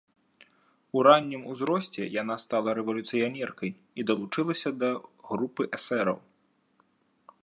[0.99, 4.91] У раннім узросце яна стала рэвалюцыянеркай і далучылася да
[5.29, 6.17] групы эсэраў.